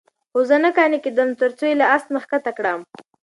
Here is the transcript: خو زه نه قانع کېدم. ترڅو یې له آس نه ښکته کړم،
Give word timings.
خو 0.31 0.39
زه 0.49 0.55
نه 0.63 0.69
قانع 0.77 0.99
کېدم. 1.05 1.29
ترڅو 1.41 1.63
یې 1.69 1.75
له 1.81 1.85
آس 1.95 2.03
نه 2.13 2.19
ښکته 2.23 2.51
کړم، 2.57 2.79